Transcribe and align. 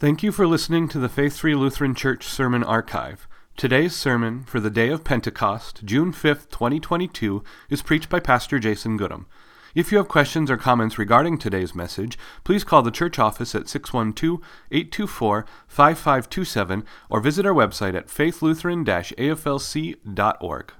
Thank 0.00 0.22
you 0.22 0.30
for 0.30 0.46
listening 0.46 0.86
to 0.90 1.00
the 1.00 1.08
Faith 1.08 1.38
Free 1.38 1.56
Lutheran 1.56 1.92
Church 1.92 2.24
Sermon 2.24 2.62
Archive. 2.62 3.26
Today's 3.56 3.96
sermon 3.96 4.44
for 4.44 4.60
the 4.60 4.70
day 4.70 4.90
of 4.90 5.02
Pentecost, 5.02 5.84
June 5.84 6.12
5th, 6.12 6.48
2022, 6.50 7.42
is 7.68 7.82
preached 7.82 8.08
by 8.08 8.20
Pastor 8.20 8.60
Jason 8.60 8.96
Goodham. 8.96 9.26
If 9.74 9.90
you 9.90 9.98
have 9.98 10.06
questions 10.06 10.52
or 10.52 10.56
comments 10.56 11.00
regarding 11.00 11.36
today's 11.36 11.74
message, 11.74 12.16
please 12.44 12.62
call 12.62 12.82
the 12.82 12.92
church 12.92 13.18
office 13.18 13.56
at 13.56 13.68
612 13.68 14.40
824 14.70 15.46
5527 15.66 16.84
or 17.10 17.18
visit 17.18 17.44
our 17.44 17.52
website 17.52 17.96
at 17.96 18.06
faithlutheran 18.06 18.84
aflc.org. 19.18 20.72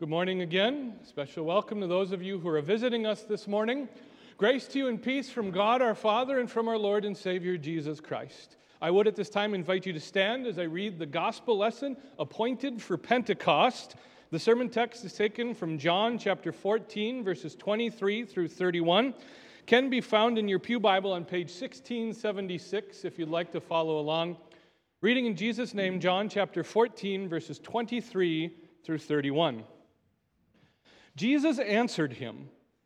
Good 0.00 0.08
morning 0.08 0.40
again. 0.40 0.94
Special 1.04 1.44
welcome 1.44 1.80
to 1.80 1.86
those 1.86 2.10
of 2.10 2.24
you 2.24 2.40
who 2.40 2.48
are 2.48 2.60
visiting 2.60 3.06
us 3.06 3.22
this 3.22 3.46
morning. 3.46 3.88
Grace 4.38 4.68
to 4.68 4.78
you 4.78 4.86
and 4.86 5.02
peace 5.02 5.28
from 5.28 5.50
God 5.50 5.82
our 5.82 5.96
Father 5.96 6.38
and 6.38 6.48
from 6.48 6.68
our 6.68 6.78
Lord 6.78 7.04
and 7.04 7.16
Savior 7.16 7.56
Jesus 7.58 7.98
Christ. 7.98 8.54
I 8.80 8.88
would 8.88 9.08
at 9.08 9.16
this 9.16 9.30
time 9.30 9.52
invite 9.52 9.84
you 9.84 9.92
to 9.92 9.98
stand 9.98 10.46
as 10.46 10.60
I 10.60 10.62
read 10.62 10.96
the 10.96 11.06
gospel 11.06 11.58
lesson 11.58 11.96
appointed 12.20 12.80
for 12.80 12.96
Pentecost. 12.96 13.96
The 14.30 14.38
sermon 14.38 14.68
text 14.68 15.04
is 15.04 15.12
taken 15.12 15.56
from 15.56 15.76
John 15.76 16.18
chapter 16.18 16.52
14, 16.52 17.24
verses 17.24 17.56
23 17.56 18.26
through 18.26 18.46
31. 18.46 19.12
Can 19.66 19.90
be 19.90 20.00
found 20.00 20.38
in 20.38 20.46
your 20.46 20.60
Pew 20.60 20.78
Bible 20.78 21.10
on 21.10 21.24
page 21.24 21.50
1676 21.50 23.04
if 23.04 23.18
you'd 23.18 23.28
like 23.28 23.50
to 23.50 23.60
follow 23.60 23.98
along. 23.98 24.36
Reading 25.00 25.26
in 25.26 25.34
Jesus' 25.34 25.74
name, 25.74 25.98
John 25.98 26.28
chapter 26.28 26.62
14, 26.62 27.28
verses 27.28 27.58
23 27.58 28.54
through 28.84 28.98
31. 28.98 29.64
Jesus 31.16 31.58
answered 31.58 32.12
him. 32.12 32.50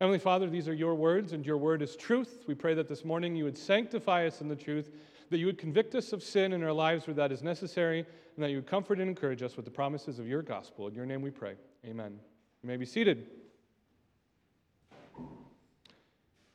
Heavenly 0.00 0.20
Father, 0.20 0.48
these 0.48 0.68
are 0.68 0.74
your 0.74 0.94
words, 0.94 1.32
and 1.32 1.44
your 1.44 1.56
word 1.56 1.82
is 1.82 1.96
truth. 1.96 2.44
We 2.46 2.54
pray 2.54 2.72
that 2.74 2.88
this 2.88 3.04
morning 3.04 3.34
you 3.34 3.42
would 3.42 3.58
sanctify 3.58 4.28
us 4.28 4.40
in 4.40 4.46
the 4.46 4.54
truth, 4.54 4.92
that 5.30 5.38
you 5.38 5.46
would 5.46 5.58
convict 5.58 5.96
us 5.96 6.12
of 6.12 6.22
sin 6.22 6.52
in 6.52 6.62
our 6.62 6.72
lives 6.72 7.08
where 7.08 7.14
that 7.14 7.32
is 7.32 7.42
necessary, 7.42 8.06
and 8.36 8.44
that 8.44 8.50
you 8.50 8.58
would 8.58 8.68
comfort 8.68 9.00
and 9.00 9.08
encourage 9.08 9.42
us 9.42 9.56
with 9.56 9.64
the 9.64 9.72
promises 9.72 10.20
of 10.20 10.28
your 10.28 10.40
gospel. 10.40 10.86
In 10.86 10.94
your 10.94 11.04
name 11.04 11.20
we 11.20 11.30
pray. 11.30 11.54
Amen. 11.84 12.12
You 12.62 12.68
may 12.68 12.76
be 12.76 12.86
seated. 12.86 13.26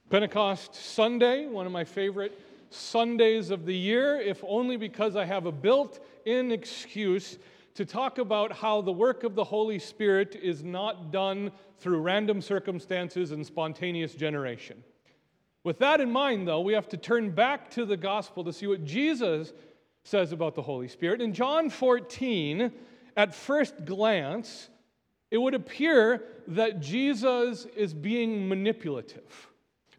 Pentecost 0.10 0.74
Sunday, 0.74 1.46
one 1.46 1.66
of 1.66 1.74
my 1.74 1.84
favorite 1.84 2.40
Sundays 2.70 3.50
of 3.50 3.66
the 3.66 3.76
year, 3.76 4.22
if 4.22 4.42
only 4.48 4.78
because 4.78 5.18
I 5.18 5.26
have 5.26 5.48
a 5.48 5.52
built 5.52 6.00
in 6.24 6.54
excuse 6.54 7.38
to 7.76 7.86
talk 7.86 8.18
about 8.18 8.52
how 8.52 8.82
the 8.82 8.92
work 8.92 9.24
of 9.24 9.36
the 9.36 9.44
Holy 9.44 9.80
Spirit 9.80 10.36
is 10.36 10.64
not 10.64 11.12
done 11.12 11.52
through 11.80 12.02
random 12.02 12.42
circumstances 12.42 13.32
and 13.32 13.46
spontaneous 13.46 14.14
generation. 14.14 14.84
With 15.64 15.80
that 15.80 16.02
in 16.02 16.12
mind, 16.12 16.48
though, 16.48 16.62
we 16.62 16.74
have 16.74 16.90
to 16.90 16.98
turn 16.98 17.32
back 17.32 17.72
to 17.72 17.86
the 17.86 17.98
gospel 17.98 18.44
to 18.44 18.54
see 18.54 18.68
what 18.68 18.84
Jesus 18.84 19.54
says 20.04 20.32
about 20.32 20.56
the 20.56 20.62
Holy 20.62 20.88
Spirit. 20.88 21.22
In 21.22 21.34
John 21.34 21.70
14, 21.70 22.72
at 23.16 23.34
first 23.34 23.86
glance, 23.86 24.70
it 25.32 25.38
would 25.38 25.54
appear 25.54 26.24
that 26.48 26.80
Jesus 26.82 27.66
is 27.76 27.94
being 27.94 28.48
manipulative. 28.48 29.50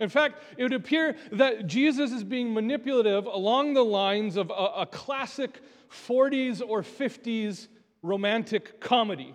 In 0.00 0.08
fact, 0.08 0.42
it 0.56 0.62
would 0.62 0.72
appear 0.72 1.16
that 1.32 1.66
Jesus 1.66 2.12
is 2.12 2.24
being 2.24 2.52
manipulative 2.52 3.26
along 3.26 3.74
the 3.74 3.84
lines 3.84 4.36
of 4.36 4.50
a, 4.50 4.82
a 4.82 4.86
classic 4.86 5.60
40s 6.09 6.62
or 6.66 6.82
50s 6.82 7.69
romantic 8.03 8.81
comedy. 8.81 9.34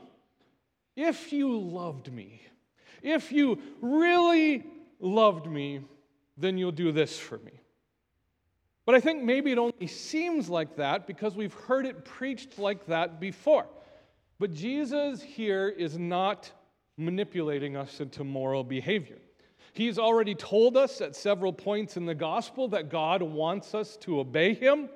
If 0.95 1.31
you 1.31 1.59
loved 1.59 2.11
me, 2.11 2.41
if 3.01 3.31
you 3.31 3.59
really 3.81 4.65
loved 4.99 5.47
me, 5.47 5.81
then 6.37 6.57
you'll 6.57 6.71
do 6.71 6.91
this 6.91 7.17
for 7.17 7.37
me. 7.39 7.53
But 8.85 8.95
I 8.95 8.99
think 8.99 9.23
maybe 9.23 9.51
it 9.51 9.57
only 9.57 9.87
seems 9.87 10.49
like 10.49 10.75
that 10.77 11.05
because 11.05 11.35
we've 11.35 11.53
heard 11.53 11.85
it 11.85 12.05
preached 12.05 12.57
like 12.57 12.87
that 12.87 13.19
before. 13.19 13.67
But 14.39 14.53
Jesus 14.53 15.21
here 15.21 15.69
is 15.69 15.97
not 15.97 16.51
manipulating 16.97 17.75
us 17.75 17.99
into 17.99 18.23
moral 18.23 18.63
behavior. 18.63 19.19
He's 19.73 19.99
already 19.99 20.35
told 20.35 20.75
us 20.75 21.01
at 21.01 21.15
several 21.15 21.53
points 21.53 21.97
in 21.97 22.05
the 22.05 22.15
gospel 22.15 22.67
that 22.69 22.89
God 22.89 23.21
wants 23.21 23.75
us 23.75 23.95
to 23.97 24.19
obey 24.19 24.53
him. 24.53 24.89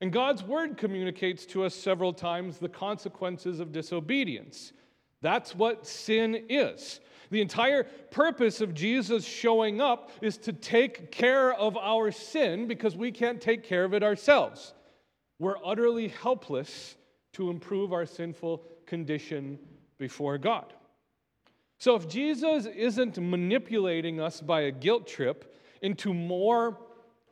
And 0.00 0.12
God's 0.12 0.42
word 0.42 0.76
communicates 0.76 1.44
to 1.46 1.64
us 1.64 1.74
several 1.74 2.12
times 2.12 2.58
the 2.58 2.68
consequences 2.68 3.60
of 3.60 3.72
disobedience. 3.72 4.72
That's 5.20 5.54
what 5.54 5.86
sin 5.86 6.46
is. 6.48 7.00
The 7.30 7.40
entire 7.42 7.84
purpose 8.10 8.60
of 8.60 8.74
Jesus 8.74 9.24
showing 9.24 9.80
up 9.80 10.10
is 10.20 10.36
to 10.38 10.52
take 10.52 11.12
care 11.12 11.52
of 11.52 11.76
our 11.76 12.10
sin 12.10 12.66
because 12.66 12.96
we 12.96 13.12
can't 13.12 13.40
take 13.40 13.62
care 13.62 13.84
of 13.84 13.94
it 13.94 14.02
ourselves. 14.02 14.74
We're 15.38 15.64
utterly 15.64 16.08
helpless 16.08 16.96
to 17.34 17.50
improve 17.50 17.92
our 17.92 18.06
sinful 18.06 18.64
condition 18.86 19.58
before 19.98 20.38
God. 20.38 20.72
So, 21.78 21.94
if 21.94 22.08
Jesus 22.08 22.66
isn't 22.66 23.18
manipulating 23.18 24.20
us 24.20 24.40
by 24.40 24.62
a 24.62 24.70
guilt 24.70 25.06
trip 25.06 25.56
into 25.80 26.12
more 26.12 26.76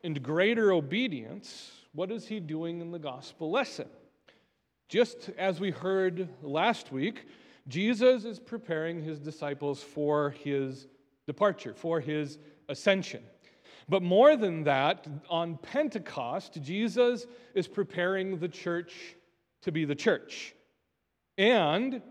and 0.03 0.23
greater 0.23 0.71
obedience, 0.71 1.78
what 1.93 2.11
is 2.11 2.27
he 2.27 2.39
doing 2.39 2.81
in 2.81 2.91
the 2.91 2.99
gospel 2.99 3.51
lesson? 3.51 3.87
Just 4.87 5.29
as 5.37 5.59
we 5.59 5.71
heard 5.71 6.29
last 6.41 6.91
week, 6.91 7.25
Jesus 7.67 8.25
is 8.25 8.39
preparing 8.39 9.03
his 9.03 9.19
disciples 9.19 9.81
for 9.83 10.31
his 10.31 10.87
departure, 11.27 11.73
for 11.73 11.99
his 11.99 12.39
ascension. 12.67 13.23
But 13.87 14.03
more 14.03 14.35
than 14.35 14.63
that, 14.63 15.07
on 15.29 15.57
Pentecost, 15.57 16.61
Jesus 16.61 17.25
is 17.53 17.67
preparing 17.67 18.39
the 18.39 18.47
church 18.47 19.15
to 19.61 19.71
be 19.71 19.85
the 19.85 19.95
church. 19.95 20.55
And 21.37 22.01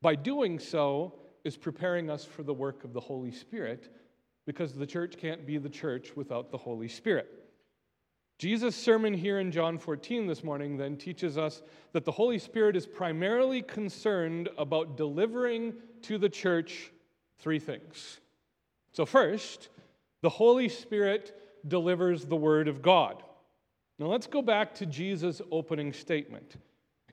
by 0.00 0.14
doing 0.14 0.58
so, 0.58 1.14
is 1.44 1.56
preparing 1.56 2.08
us 2.10 2.24
for 2.24 2.42
the 2.42 2.54
work 2.54 2.84
of 2.84 2.92
the 2.92 3.00
Holy 3.00 3.32
Spirit 3.32 3.88
because 4.46 4.72
the 4.72 4.86
church 4.86 5.16
can't 5.16 5.46
be 5.46 5.58
the 5.58 5.68
church 5.68 6.14
without 6.16 6.50
the 6.50 6.58
Holy 6.58 6.88
Spirit. 6.88 7.41
Jesus' 8.38 8.74
sermon 8.74 9.14
here 9.14 9.38
in 9.38 9.52
John 9.52 9.78
14 9.78 10.26
this 10.26 10.42
morning 10.42 10.76
then 10.76 10.96
teaches 10.96 11.38
us 11.38 11.62
that 11.92 12.04
the 12.04 12.12
Holy 12.12 12.38
Spirit 12.38 12.76
is 12.76 12.86
primarily 12.86 13.62
concerned 13.62 14.48
about 14.58 14.96
delivering 14.96 15.74
to 16.02 16.18
the 16.18 16.28
church 16.28 16.90
three 17.38 17.58
things. 17.58 18.20
So, 18.92 19.06
first, 19.06 19.68
the 20.22 20.28
Holy 20.28 20.68
Spirit 20.68 21.38
delivers 21.68 22.24
the 22.24 22.36
Word 22.36 22.68
of 22.68 22.82
God. 22.82 23.22
Now, 23.98 24.06
let's 24.06 24.26
go 24.26 24.42
back 24.42 24.74
to 24.76 24.86
Jesus' 24.86 25.40
opening 25.50 25.92
statement. 25.92 26.56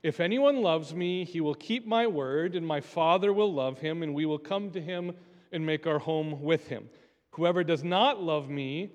If 0.02 0.20
anyone 0.20 0.62
loves 0.62 0.94
me, 0.94 1.26
he 1.26 1.42
will 1.42 1.56
keep 1.56 1.86
my 1.86 2.08
word, 2.08 2.56
and 2.56 2.66
my 2.66 2.80
Father 2.80 3.34
will 3.34 3.54
love 3.54 3.80
him, 3.80 4.02
and 4.02 4.14
we 4.14 4.26
will 4.26 4.40
come 4.40 4.72
to 4.72 4.82
him 4.82 5.14
and 5.52 5.66
make 5.66 5.86
our 5.86 6.00
home 6.00 6.42
with 6.42 6.68
him. 6.68 6.90
Whoever 7.32 7.64
does 7.64 7.84
not 7.84 8.22
love 8.22 8.50
me 8.50 8.92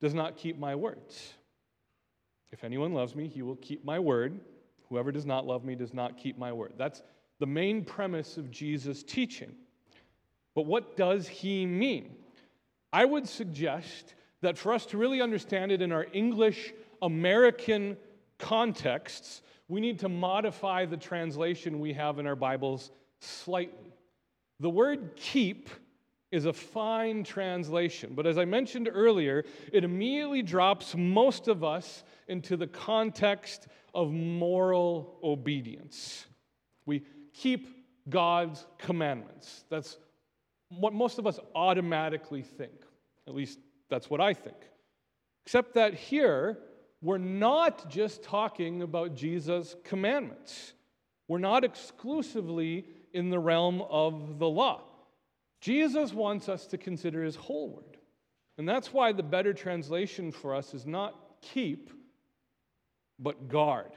does 0.00 0.14
not 0.14 0.36
keep 0.36 0.58
my 0.58 0.74
words. 0.74 1.34
If 2.50 2.64
anyone 2.64 2.92
loves 2.92 3.14
me, 3.14 3.28
he 3.28 3.42
will 3.42 3.56
keep 3.56 3.84
my 3.84 3.98
word. 3.98 4.40
Whoever 4.88 5.12
does 5.12 5.26
not 5.26 5.46
love 5.46 5.64
me 5.64 5.74
does 5.74 5.92
not 5.92 6.16
keep 6.16 6.38
my 6.38 6.52
word. 6.52 6.72
That's 6.76 7.02
the 7.38 7.46
main 7.46 7.84
premise 7.84 8.36
of 8.36 8.50
Jesus' 8.50 9.02
teaching. 9.02 9.54
But 10.54 10.66
what 10.66 10.96
does 10.96 11.28
he 11.28 11.66
mean? 11.66 12.16
I 12.92 13.04
would 13.04 13.28
suggest 13.28 14.14
that 14.40 14.56
for 14.56 14.72
us 14.72 14.86
to 14.86 14.98
really 14.98 15.20
understand 15.20 15.72
it 15.72 15.82
in 15.82 15.92
our 15.92 16.06
English 16.12 16.72
American 17.02 17.96
contexts, 18.38 19.42
we 19.68 19.80
need 19.80 19.98
to 20.00 20.08
modify 20.08 20.86
the 20.86 20.96
translation 20.96 21.80
we 21.80 21.92
have 21.92 22.18
in 22.18 22.26
our 22.26 22.36
Bibles 22.36 22.90
slightly. 23.20 23.92
The 24.60 24.70
word 24.70 25.16
keep 25.16 25.68
is 26.30 26.44
a 26.44 26.52
fine 26.52 27.24
translation, 27.24 28.12
but 28.14 28.26
as 28.26 28.36
I 28.36 28.44
mentioned 28.44 28.88
earlier, 28.92 29.44
it 29.72 29.82
immediately 29.82 30.42
drops 30.42 30.94
most 30.94 31.48
of 31.48 31.64
us 31.64 32.04
into 32.26 32.56
the 32.56 32.66
context 32.66 33.66
of 33.94 34.12
moral 34.12 35.18
obedience. 35.22 36.26
We 36.84 37.02
keep 37.32 37.66
God's 38.08 38.66
commandments. 38.78 39.64
That's 39.70 39.98
what 40.68 40.92
most 40.92 41.18
of 41.18 41.26
us 41.26 41.38
automatically 41.54 42.42
think. 42.42 42.84
At 43.26 43.34
least 43.34 43.58
that's 43.88 44.10
what 44.10 44.20
I 44.20 44.34
think. 44.34 44.56
Except 45.46 45.74
that 45.74 45.94
here, 45.94 46.58
we're 47.00 47.18
not 47.18 47.88
just 47.88 48.22
talking 48.22 48.82
about 48.82 49.14
Jesus' 49.14 49.76
commandments. 49.82 50.74
We're 51.26 51.38
not 51.38 51.64
exclusively 51.64 52.86
in 53.12 53.30
the 53.30 53.38
realm 53.38 53.82
of 53.82 54.38
the 54.38 54.48
law. 54.48 54.82
Jesus 55.60 56.12
wants 56.12 56.48
us 56.48 56.66
to 56.68 56.78
consider 56.78 57.22
his 57.22 57.36
whole 57.36 57.70
word. 57.70 57.96
And 58.58 58.68
that's 58.68 58.92
why 58.92 59.12
the 59.12 59.22
better 59.22 59.52
translation 59.52 60.32
for 60.32 60.54
us 60.54 60.74
is 60.74 60.86
not 60.86 61.14
keep, 61.40 61.90
but 63.18 63.48
guard. 63.48 63.92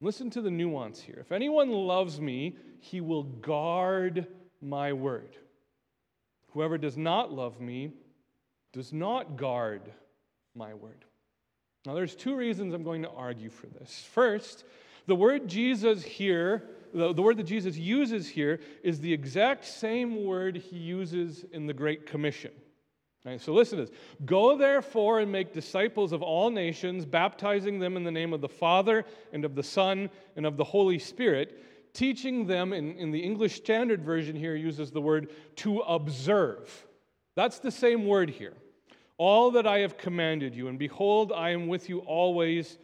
Listen 0.00 0.30
to 0.30 0.40
the 0.40 0.50
nuance 0.50 1.00
here. 1.00 1.18
If 1.20 1.32
anyone 1.32 1.70
loves 1.70 2.20
me, 2.20 2.56
he 2.80 3.00
will 3.00 3.22
guard 3.22 4.26
my 4.62 4.92
word. 4.92 5.36
Whoever 6.52 6.78
does 6.78 6.96
not 6.96 7.32
love 7.32 7.60
me 7.60 7.92
does 8.72 8.92
not 8.92 9.36
guard 9.36 9.92
my 10.54 10.74
word. 10.74 11.04
Now, 11.86 11.94
there's 11.94 12.14
two 12.14 12.36
reasons 12.36 12.74
I'm 12.74 12.82
going 12.82 13.02
to 13.02 13.10
argue 13.10 13.50
for 13.50 13.66
this. 13.66 14.06
First, 14.12 14.64
the 15.06 15.14
word 15.14 15.48
Jesus 15.48 16.02
here, 16.02 16.68
the, 16.92 17.12
the 17.12 17.22
word 17.22 17.36
that 17.36 17.44
Jesus 17.44 17.76
uses 17.76 18.28
here, 18.28 18.60
is 18.82 19.00
the 19.00 19.12
exact 19.12 19.64
same 19.64 20.24
word 20.24 20.56
he 20.56 20.76
uses 20.76 21.44
in 21.52 21.66
the 21.66 21.72
Great 21.72 22.06
Commission. 22.06 22.52
Right, 23.24 23.38
so 23.38 23.52
listen 23.52 23.78
to 23.78 23.84
this. 23.84 23.94
Go 24.24 24.56
therefore 24.56 25.20
and 25.20 25.30
make 25.30 25.52
disciples 25.52 26.12
of 26.12 26.22
all 26.22 26.48
nations, 26.48 27.04
baptizing 27.04 27.78
them 27.78 27.98
in 27.98 28.02
the 28.02 28.10
name 28.10 28.32
of 28.32 28.40
the 28.40 28.48
Father 28.48 29.04
and 29.32 29.44
of 29.44 29.54
the 29.54 29.62
Son 29.62 30.08
and 30.36 30.46
of 30.46 30.56
the 30.56 30.64
Holy 30.64 30.98
Spirit, 30.98 31.62
teaching 31.92 32.46
them, 32.46 32.72
in, 32.72 32.96
in 32.96 33.10
the 33.10 33.18
English 33.18 33.56
Standard 33.56 34.02
Version 34.02 34.34
here 34.34 34.54
uses 34.54 34.90
the 34.90 35.02
word 35.02 35.30
to 35.56 35.80
observe. 35.80 36.86
That's 37.36 37.58
the 37.58 37.70
same 37.70 38.06
word 38.06 38.30
here. 38.30 38.54
All 39.18 39.50
that 39.50 39.66
I 39.66 39.80
have 39.80 39.98
commanded 39.98 40.54
you, 40.54 40.68
and 40.68 40.78
behold, 40.78 41.30
I 41.30 41.50
am 41.50 41.68
with 41.68 41.90
you 41.90 41.98
always, 41.98 42.78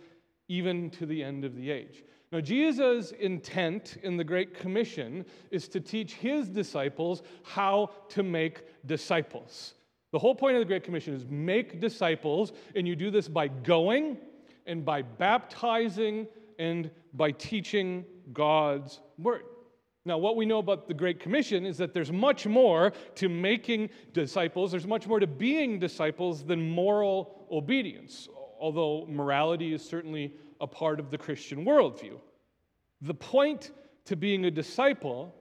even 0.48 0.90
to 0.90 1.06
the 1.06 1.24
end 1.24 1.46
of 1.46 1.56
the 1.56 1.70
age. 1.70 2.04
Now, 2.32 2.40
Jesus' 2.40 3.12
intent 3.12 3.98
in 4.02 4.16
the 4.16 4.24
Great 4.24 4.54
Commission 4.54 5.24
is 5.50 5.68
to 5.68 5.80
teach 5.80 6.14
his 6.14 6.48
disciples 6.48 7.22
how 7.44 7.90
to 8.08 8.22
make 8.22 8.62
disciples. 8.86 9.74
The 10.12 10.18
whole 10.18 10.34
point 10.34 10.56
of 10.56 10.60
the 10.60 10.66
Great 10.66 10.82
Commission 10.82 11.14
is 11.14 11.24
make 11.28 11.80
disciples, 11.80 12.52
and 12.74 12.86
you 12.86 12.96
do 12.96 13.10
this 13.10 13.28
by 13.28 13.48
going 13.48 14.18
and 14.66 14.84
by 14.84 15.02
baptizing 15.02 16.26
and 16.58 16.90
by 17.14 17.30
teaching 17.30 18.04
God's 18.32 19.00
word. 19.18 19.42
Now, 20.04 20.18
what 20.18 20.36
we 20.36 20.46
know 20.46 20.58
about 20.58 20.88
the 20.88 20.94
Great 20.94 21.20
Commission 21.20 21.66
is 21.66 21.76
that 21.78 21.92
there's 21.92 22.12
much 22.12 22.46
more 22.46 22.92
to 23.16 23.28
making 23.28 23.90
disciples, 24.12 24.70
there's 24.70 24.86
much 24.86 25.06
more 25.06 25.20
to 25.20 25.26
being 25.26 25.78
disciples 25.78 26.44
than 26.44 26.70
moral 26.70 27.46
obedience, 27.50 28.28
although 28.60 29.04
morality 29.06 29.74
is 29.74 29.84
certainly 29.84 30.32
a 30.60 30.66
part 30.66 31.00
of 31.00 31.10
the 31.10 31.18
Christian 31.18 31.64
worldview. 31.64 32.18
The 33.02 33.14
point 33.14 33.72
to 34.06 34.16
being 34.16 34.44
a 34.44 34.50
disciple 34.50 35.34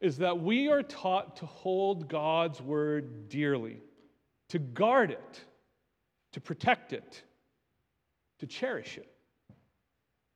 is 0.00 0.18
that 0.18 0.40
we 0.40 0.68
are 0.68 0.82
taught 0.82 1.36
to 1.36 1.46
hold 1.46 2.08
God's 2.08 2.60
word 2.60 3.28
dearly, 3.28 3.80
to 4.48 4.58
guard 4.58 5.10
it, 5.10 5.44
to 6.32 6.40
protect 6.40 6.92
it, 6.92 7.22
to 8.40 8.46
cherish 8.46 8.98
it. 8.98 9.08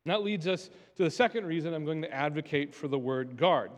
And 0.05 0.13
that 0.13 0.23
leads 0.23 0.47
us 0.47 0.71
to 0.97 1.03
the 1.03 1.11
second 1.11 1.47
reason 1.47 1.75
I'm 1.75 1.85
going 1.85 2.03
to 2.03 2.15
advocate 2.15 2.75
for 2.75 2.87
the 2.87 2.99
word 2.99 3.37
guard. 3.37 3.73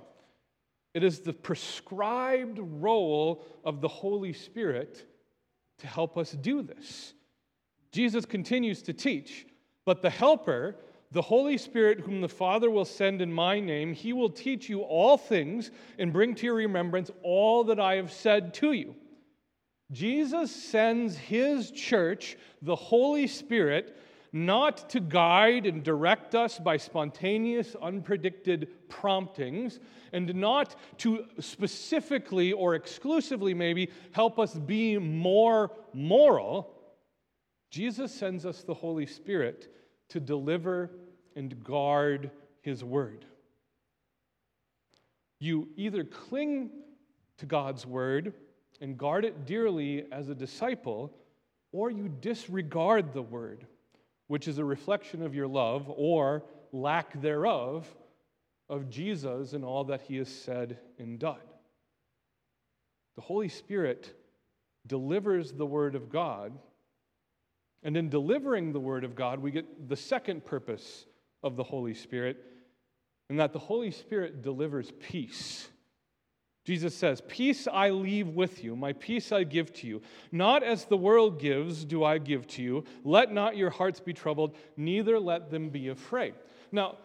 It 0.93 1.03
is 1.03 1.21
the 1.21 1.32
prescribed 1.32 2.59
role 2.59 3.44
of 3.64 3.81
the 3.81 3.88
Holy 3.88 4.35
Spirit 4.35 5.06
to 5.79 5.87
help 5.87 6.19
us 6.19 6.32
do 6.32 6.61
this. 6.61 7.14
Jesus 7.93 8.26
continues 8.26 8.82
to 8.82 8.93
teach, 8.93 9.47
but 9.88 10.02
the 10.02 10.11
Helper, 10.11 10.76
the 11.12 11.23
Holy 11.23 11.56
Spirit, 11.56 12.00
whom 12.00 12.20
the 12.20 12.29
Father 12.29 12.70
will 12.70 12.85
send 12.85 13.23
in 13.23 13.32
my 13.32 13.58
name, 13.58 13.94
he 13.94 14.12
will 14.12 14.29
teach 14.29 14.69
you 14.69 14.82
all 14.82 15.17
things 15.17 15.70
and 15.99 16.12
bring 16.12 16.35
to 16.35 16.44
your 16.44 16.56
remembrance 16.56 17.11
all 17.23 17.64
that 17.64 17.81
I 17.81 17.94
have 17.94 18.12
said 18.12 18.52
to 18.55 18.73
you. 18.73 18.94
Jesus 19.90 20.55
sends 20.55 21.17
his 21.17 21.70
church, 21.70 22.37
the 22.61 22.76
Holy 22.76 23.26
Spirit, 23.26 23.96
not 24.31 24.90
to 24.90 25.00
guide 25.00 25.64
and 25.64 25.82
direct 25.82 26.35
us 26.35 26.58
by 26.58 26.76
spontaneous, 26.76 27.75
unpredicted 27.82 28.69
promptings, 28.90 29.81
and 30.12 30.35
not 30.35 30.76
to 30.99 31.25
specifically 31.40 32.52
or 32.52 32.75
exclusively 32.75 33.55
maybe 33.55 33.88
help 34.12 34.38
us 34.38 34.52
be 34.52 34.99
more 34.99 35.70
moral. 35.94 36.75
Jesus 37.70 38.12
sends 38.12 38.44
us 38.44 38.64
the 38.64 38.75
Holy 38.75 39.06
Spirit 39.06 39.73
to 40.10 40.20
deliver 40.20 40.90
and 41.37 41.62
guard 41.62 42.31
His 42.62 42.82
Word. 42.82 43.25
You 45.40 45.69
either 45.76 46.05
cling 46.05 46.70
to 47.38 47.46
God's 47.46 47.87
Word 47.87 48.34
and 48.81 48.99
guard 48.99 49.25
it 49.25 49.46
dearly 49.46 50.05
as 50.12 50.28
a 50.28 50.34
disciple, 50.34 51.12
or 51.72 51.90
you 51.90 52.08
disregard 52.08 53.12
the 53.12 53.22
Word, 53.22 53.66
which 54.26 54.49
is 54.49 54.58
a 54.58 54.64
reflection 54.64 55.22
of 55.22 55.34
your 55.34 55.46
love 55.46 55.90
or 55.94 56.44
lack 56.72 57.20
thereof 57.20 57.87
of 58.69 58.90
Jesus 58.90 59.52
and 59.52 59.64
all 59.64 59.84
that 59.84 60.02
He 60.02 60.16
has 60.16 60.28
said 60.28 60.78
and 60.99 61.19
done. 61.19 61.37
The 63.16 63.22
Holy 63.22 63.49
Spirit 63.49 64.14
delivers 64.87 65.52
the 65.52 65.66
Word 65.66 65.94
of 65.94 66.11
God 66.11 66.52
and 67.82 67.96
in 67.96 68.08
delivering 68.08 68.72
the 68.72 68.80
Word 68.80 69.04
of 69.04 69.14
God, 69.14 69.40
we 69.40 69.50
get 69.50 69.88
the 69.88 69.96
second 69.96 70.44
purpose 70.44 71.06
of 71.42 71.56
the 71.56 71.62
Holy 71.62 71.94
Spirit, 71.94 72.44
and 73.30 73.38
that 73.38 73.52
the 73.52 73.58
Holy 73.58 73.90
Spirit 73.90 74.42
delivers 74.42 74.92
peace. 75.00 75.68
Jesus 76.64 76.94
says, 76.94 77.23
Peace 77.28 77.66
I 77.66 77.90
leave 77.90 78.28
with 78.28 78.62
you, 78.62 78.76
my 78.76 78.92
peace 78.92 79.32
I 79.32 79.44
give 79.44 79.73
to 79.75 79.87
you. 79.87 80.02
Not 80.32 80.62
as 80.62 80.85
the 80.85 80.97
world 80.97 81.40
gives, 81.40 81.85
do 81.85 82.04
I 82.04 82.18
give 82.18 82.47
to 82.49 82.62
you. 82.62 82.85
Let 83.04 83.32
not 83.32 83.56
your 83.56 83.70
hearts 83.70 84.00
be 84.00 84.12
troubled, 84.12 84.56
neither 84.76 85.18
let 85.18 85.50
them 85.50 85.70
be 85.70 85.88
afraid. 85.88 86.35
Now, 86.73 86.99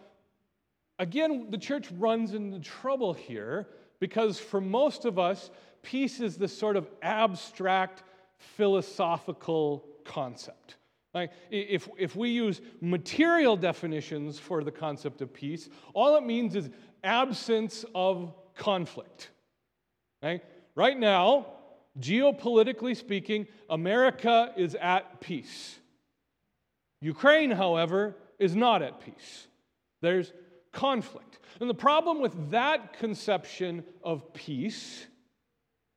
again, 0.98 1.46
the 1.50 1.58
church 1.58 1.90
runs 1.92 2.34
into 2.34 2.58
trouble 2.58 3.14
here 3.14 3.68
because 4.00 4.38
for 4.38 4.60
most 4.60 5.04
of 5.04 5.18
us, 5.18 5.50
peace 5.82 6.20
is 6.20 6.36
this 6.36 6.56
sort 6.56 6.76
of 6.76 6.86
abstract 7.00 8.02
philosophical 8.36 9.86
concept. 10.04 10.76
Like, 11.12 11.30
if, 11.50 11.88
if 11.96 12.16
we 12.16 12.30
use 12.30 12.60
material 12.80 13.56
definitions 13.56 14.38
for 14.38 14.64
the 14.64 14.72
concept 14.72 15.22
of 15.22 15.32
peace, 15.32 15.68
all 15.92 16.16
it 16.16 16.24
means 16.24 16.56
is 16.56 16.70
absence 17.04 17.84
of 17.94 18.34
conflict. 18.56 19.30
Right? 20.22 20.42
Right 20.74 20.98
now, 20.98 21.46
geopolitically 22.00 22.96
speaking, 22.96 23.46
America 23.70 24.52
is 24.56 24.74
at 24.74 25.20
peace. 25.20 25.78
Ukraine, 27.00 27.50
however, 27.50 28.16
is 28.38 28.56
not 28.56 28.82
at 28.82 29.00
peace. 29.00 29.46
There's 30.02 30.32
conflict. 30.72 31.38
And 31.60 31.70
the 31.70 31.74
problem 31.74 32.20
with 32.20 32.50
that 32.50 32.94
conception 32.98 33.84
of 34.02 34.32
peace 34.34 35.06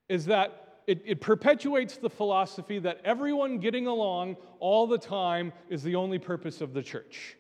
is 0.08 0.26
that 0.26 0.67
it, 0.88 1.02
it 1.06 1.22
perpetuates 1.22 1.98
the 1.98 2.10
philosophy 2.10 2.80
that 2.80 3.02
everyone 3.04 3.60
getting 3.60 3.88
along 3.88 4.38
all 4.60 4.88
the 4.88 4.98
time 4.98 5.52
is 5.70 5.84
the 5.84 5.96
only 5.96 6.18
purpose 6.18 6.62
of 6.62 6.74
the 6.74 6.82
church. 6.82 7.36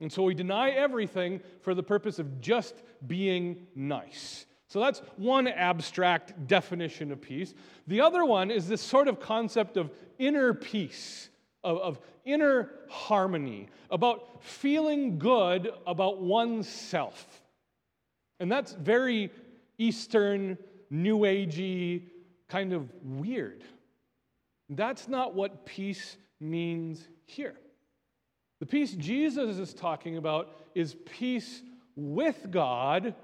And 0.00 0.12
so 0.12 0.24
we 0.24 0.34
deny 0.34 0.70
everything 0.70 1.40
for 1.60 1.74
the 1.74 1.82
purpose 1.82 2.18
of 2.18 2.40
just 2.40 2.74
being 3.06 3.68
nice. 3.76 4.46
So 4.66 4.80
that's 4.80 5.00
one 5.16 5.46
abstract 5.46 6.48
definition 6.48 7.12
of 7.12 7.20
peace. 7.20 7.54
The 7.86 8.00
other 8.00 8.24
one 8.24 8.50
is 8.50 8.66
this 8.66 8.82
sort 8.82 9.06
of 9.06 9.20
concept 9.20 9.76
of 9.76 9.92
inner 10.18 10.52
peace, 10.52 11.30
of, 11.62 11.78
of 11.78 12.00
inner 12.24 12.70
harmony, 12.88 13.68
about 13.90 14.42
feeling 14.42 15.20
good 15.20 15.70
about 15.86 16.20
oneself. 16.20 17.42
And 18.40 18.50
that's 18.50 18.72
very 18.72 19.30
Eastern, 19.78 20.58
New 20.90 21.20
Agey, 21.20 22.02
kind 22.48 22.72
of 22.72 22.88
weird. 23.02 23.64
That's 24.68 25.08
not 25.08 25.34
what 25.34 25.66
peace 25.66 26.16
means 26.40 27.06
here. 27.26 27.54
The 28.60 28.66
peace 28.66 28.92
Jesus 28.92 29.58
is 29.58 29.74
talking 29.74 30.16
about 30.16 30.56
is 30.74 30.96
peace 31.06 31.62
with 31.96 32.50
God 32.50 33.14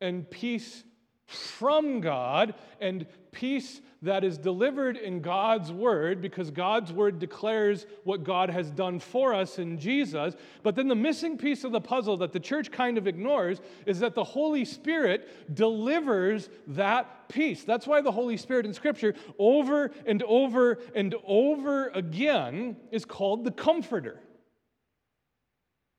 and 0.00 0.28
peace 0.30 0.84
from 1.26 2.00
God 2.00 2.54
and 2.80 3.06
peace 3.32 3.80
that 4.02 4.22
is 4.22 4.38
delivered 4.38 4.96
in 4.96 5.20
God's 5.20 5.72
word 5.72 6.20
because 6.20 6.50
God's 6.50 6.92
word 6.92 7.18
declares 7.18 7.86
what 8.04 8.22
God 8.22 8.48
has 8.50 8.70
done 8.70 9.00
for 9.00 9.34
us 9.34 9.58
in 9.58 9.78
Jesus. 9.78 10.34
But 10.62 10.76
then 10.76 10.88
the 10.88 10.94
missing 10.94 11.36
piece 11.36 11.64
of 11.64 11.72
the 11.72 11.80
puzzle 11.80 12.16
that 12.18 12.32
the 12.32 12.40
church 12.40 12.70
kind 12.70 12.96
of 12.96 13.06
ignores 13.06 13.60
is 13.86 13.98
that 14.00 14.14
the 14.14 14.24
Holy 14.24 14.64
Spirit 14.64 15.54
delivers 15.54 16.48
that 16.68 17.28
peace. 17.28 17.64
That's 17.64 17.86
why 17.86 18.00
the 18.00 18.12
Holy 18.12 18.36
Spirit 18.36 18.66
in 18.66 18.72
Scripture, 18.72 19.14
over 19.38 19.90
and 20.06 20.22
over 20.22 20.78
and 20.94 21.14
over 21.26 21.88
again, 21.88 22.76
is 22.92 23.04
called 23.04 23.44
the 23.44 23.50
Comforter 23.50 24.20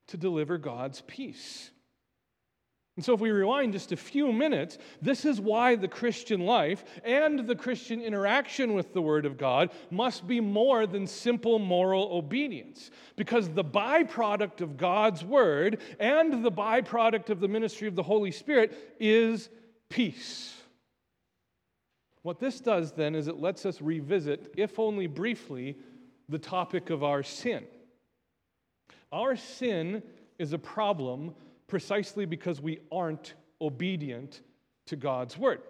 to 0.07 0.17
deliver 0.17 0.57
God's 0.57 1.01
peace. 1.01 1.71
And 2.99 3.05
so, 3.05 3.13
if 3.13 3.21
we 3.21 3.31
rewind 3.31 3.71
just 3.71 3.93
a 3.93 3.95
few 3.95 4.33
minutes, 4.33 4.77
this 5.01 5.23
is 5.23 5.39
why 5.39 5.77
the 5.77 5.87
Christian 5.87 6.41
life 6.41 6.83
and 7.05 7.47
the 7.47 7.55
Christian 7.55 8.01
interaction 8.01 8.73
with 8.73 8.93
the 8.93 9.01
Word 9.01 9.25
of 9.25 9.37
God 9.37 9.71
must 9.89 10.27
be 10.27 10.41
more 10.41 10.85
than 10.85 11.07
simple 11.07 11.59
moral 11.59 12.09
obedience. 12.11 12.91
Because 13.15 13.47
the 13.47 13.63
byproduct 13.63 14.59
of 14.59 14.75
God's 14.75 15.23
Word 15.23 15.79
and 15.97 16.43
the 16.43 16.51
byproduct 16.51 17.29
of 17.29 17.39
the 17.39 17.47
ministry 17.47 17.87
of 17.87 17.95
the 17.95 18.03
Holy 18.03 18.31
Spirit 18.31 18.97
is 18.99 19.47
peace. 19.87 20.53
What 22.23 22.41
this 22.41 22.59
does 22.59 22.91
then 22.91 23.15
is 23.15 23.29
it 23.29 23.37
lets 23.37 23.65
us 23.65 23.81
revisit, 23.81 24.53
if 24.57 24.77
only 24.77 25.07
briefly, 25.07 25.77
the 26.27 26.37
topic 26.37 26.89
of 26.89 27.05
our 27.05 27.23
sin. 27.23 27.63
Our 29.13 29.37
sin 29.37 30.03
is 30.37 30.51
a 30.51 30.59
problem 30.59 31.33
precisely 31.69 32.25
because 32.25 32.59
we 32.59 32.79
aren't 32.91 33.35
obedient 33.61 34.41
to 34.87 34.95
God's 34.95 35.37
word. 35.37 35.61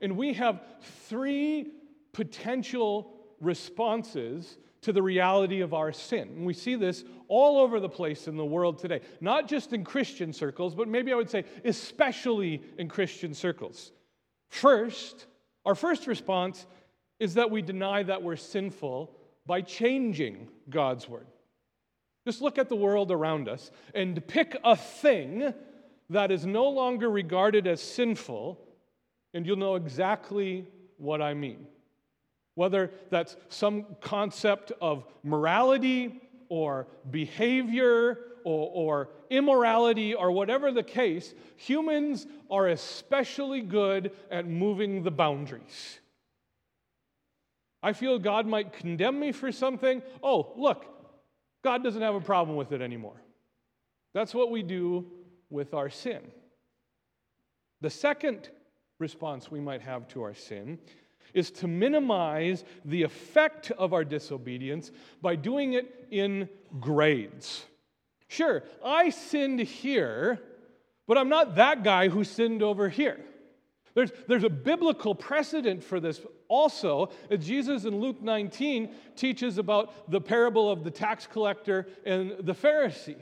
And 0.00 0.16
we 0.16 0.34
have 0.34 0.62
three 1.08 1.72
potential 2.12 3.12
responses 3.40 4.58
to 4.82 4.92
the 4.92 5.02
reality 5.02 5.62
of 5.62 5.74
our 5.74 5.92
sin. 5.92 6.28
And 6.28 6.46
we 6.46 6.54
see 6.54 6.76
this 6.76 7.02
all 7.28 7.58
over 7.58 7.80
the 7.80 7.88
place 7.88 8.28
in 8.28 8.36
the 8.36 8.44
world 8.44 8.78
today, 8.78 9.00
not 9.20 9.48
just 9.48 9.72
in 9.72 9.82
Christian 9.84 10.32
circles, 10.32 10.74
but 10.74 10.86
maybe 10.86 11.12
I 11.12 11.16
would 11.16 11.30
say 11.30 11.44
especially 11.64 12.62
in 12.78 12.88
Christian 12.88 13.34
circles. 13.34 13.92
First, 14.48 15.26
our 15.64 15.74
first 15.74 16.06
response 16.06 16.66
is 17.18 17.34
that 17.34 17.50
we 17.50 17.62
deny 17.62 18.02
that 18.04 18.22
we're 18.22 18.36
sinful 18.36 19.16
by 19.46 19.62
changing 19.62 20.48
God's 20.68 21.08
word. 21.08 21.26
Just 22.26 22.42
look 22.42 22.58
at 22.58 22.68
the 22.68 22.76
world 22.76 23.12
around 23.12 23.48
us 23.48 23.70
and 23.94 24.26
pick 24.26 24.58
a 24.64 24.74
thing 24.74 25.54
that 26.10 26.32
is 26.32 26.44
no 26.44 26.68
longer 26.68 27.08
regarded 27.08 27.68
as 27.68 27.80
sinful, 27.80 28.58
and 29.32 29.46
you'll 29.46 29.56
know 29.56 29.76
exactly 29.76 30.66
what 30.98 31.22
I 31.22 31.34
mean. 31.34 31.68
Whether 32.56 32.90
that's 33.10 33.36
some 33.48 33.86
concept 34.00 34.72
of 34.80 35.04
morality 35.22 36.20
or 36.48 36.88
behavior 37.10 38.18
or, 38.44 38.70
or, 38.72 39.08
immorality 39.28 40.14
or 40.14 40.30
whatever 40.30 40.70
the 40.70 40.82
case, 40.82 41.34
humans 41.56 42.26
are 42.48 42.68
especially 42.68 43.60
good 43.60 44.12
at 44.30 44.46
moving 44.46 45.02
the 45.02 45.10
boundaries. 45.10 45.98
I 47.82 47.92
feel 47.92 48.18
God 48.18 48.46
might 48.46 48.72
condemn 48.72 49.18
me 49.18 49.32
for 49.32 49.50
something. 49.50 50.00
Oh, 50.22 50.52
look, 50.56 50.95
God 51.66 51.82
doesn't 51.82 52.00
have 52.00 52.14
a 52.14 52.20
problem 52.20 52.56
with 52.56 52.70
it 52.70 52.80
anymore. 52.80 53.20
That's 54.14 54.32
what 54.32 54.52
we 54.52 54.62
do 54.62 55.04
with 55.50 55.74
our 55.74 55.90
sin. 55.90 56.20
The 57.80 57.90
second 57.90 58.50
response 59.00 59.50
we 59.50 59.58
might 59.58 59.82
have 59.82 60.06
to 60.10 60.22
our 60.22 60.32
sin 60.32 60.78
is 61.34 61.50
to 61.50 61.66
minimize 61.66 62.62
the 62.84 63.02
effect 63.02 63.72
of 63.72 63.92
our 63.92 64.04
disobedience 64.04 64.92
by 65.20 65.34
doing 65.34 65.72
it 65.72 66.06
in 66.12 66.48
grades. 66.78 67.64
Sure, 68.28 68.62
I 68.84 69.10
sinned 69.10 69.58
here, 69.58 70.38
but 71.08 71.18
I'm 71.18 71.28
not 71.28 71.56
that 71.56 71.82
guy 71.82 72.06
who 72.06 72.22
sinned 72.22 72.62
over 72.62 72.88
here. 72.88 73.18
There's, 73.96 74.12
there's 74.28 74.44
a 74.44 74.50
biblical 74.50 75.14
precedent 75.14 75.82
for 75.82 76.00
this 76.00 76.20
also. 76.48 77.08
Jesus 77.40 77.86
in 77.86 77.98
Luke 77.98 78.20
19 78.20 78.94
teaches 79.16 79.56
about 79.56 80.10
the 80.10 80.20
parable 80.20 80.70
of 80.70 80.84
the 80.84 80.90
tax 80.90 81.26
collector 81.26 81.88
and 82.04 82.34
the 82.40 82.54
Pharisee. 82.54 83.16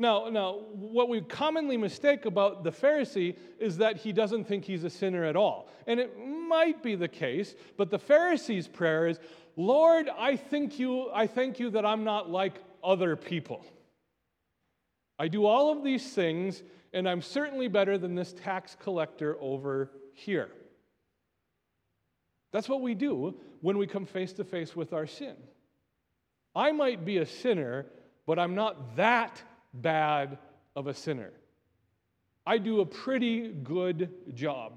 Now, 0.00 0.28
now, 0.28 0.58
what 0.72 1.08
we 1.08 1.20
commonly 1.20 1.76
mistake 1.76 2.26
about 2.26 2.64
the 2.64 2.72
Pharisee 2.72 3.36
is 3.60 3.78
that 3.78 3.96
he 3.96 4.12
doesn't 4.12 4.44
think 4.44 4.64
he's 4.64 4.82
a 4.82 4.90
sinner 4.90 5.24
at 5.24 5.36
all. 5.36 5.68
And 5.86 6.00
it 6.00 6.18
might 6.18 6.82
be 6.82 6.96
the 6.96 7.08
case, 7.08 7.54
but 7.76 7.88
the 7.88 7.98
Pharisee's 7.98 8.66
prayer 8.66 9.06
is, 9.06 9.20
Lord, 9.54 10.10
I 10.18 10.36
thank 10.36 10.80
you, 10.80 11.10
I 11.14 11.28
thank 11.28 11.60
you 11.60 11.70
that 11.70 11.86
I'm 11.86 12.02
not 12.02 12.28
like 12.28 12.60
other 12.82 13.14
people. 13.14 13.64
I 15.16 15.28
do 15.28 15.46
all 15.46 15.70
of 15.70 15.84
these 15.84 16.12
things 16.12 16.64
and 16.96 17.06
I'm 17.06 17.20
certainly 17.20 17.68
better 17.68 17.98
than 17.98 18.14
this 18.14 18.32
tax 18.32 18.74
collector 18.82 19.36
over 19.38 19.90
here. 20.14 20.48
That's 22.52 22.70
what 22.70 22.80
we 22.80 22.94
do 22.94 23.34
when 23.60 23.76
we 23.76 23.86
come 23.86 24.06
face 24.06 24.32
to 24.32 24.44
face 24.44 24.74
with 24.74 24.94
our 24.94 25.06
sin. 25.06 25.36
I 26.54 26.72
might 26.72 27.04
be 27.04 27.18
a 27.18 27.26
sinner, 27.26 27.84
but 28.24 28.38
I'm 28.38 28.54
not 28.54 28.96
that 28.96 29.42
bad 29.74 30.38
of 30.74 30.86
a 30.86 30.94
sinner. 30.94 31.32
I 32.46 32.56
do 32.56 32.80
a 32.80 32.86
pretty 32.86 33.48
good 33.48 34.10
job. 34.32 34.72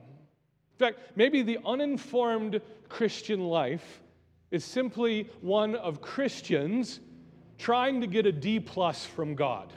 In 0.73 0.77
fact, 0.77 0.99
maybe 1.15 1.41
the 1.41 1.59
uninformed 1.65 2.59
Christian 2.89 3.45
life 3.45 4.01
is 4.51 4.65
simply 4.65 5.29
one 5.39 5.73
of 5.73 6.01
Christians 6.01 6.99
trying 7.57 8.01
to 8.01 8.07
get 8.07 8.25
a 8.25 8.31
D 8.33 8.59
plus 8.59 9.05
from 9.05 9.35
God. 9.35 9.71